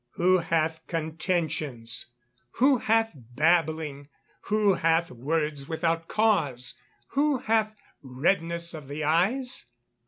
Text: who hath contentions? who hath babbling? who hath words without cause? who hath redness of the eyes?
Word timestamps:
who 0.13 0.39
hath 0.39 0.87
contentions? 0.87 2.15
who 2.53 2.79
hath 2.79 3.11
babbling? 3.15 4.09
who 4.45 4.73
hath 4.73 5.11
words 5.11 5.69
without 5.69 6.07
cause? 6.07 6.73
who 7.09 7.37
hath 7.37 7.75
redness 8.01 8.73
of 8.73 8.87
the 8.87 9.03
eyes? 9.03 9.67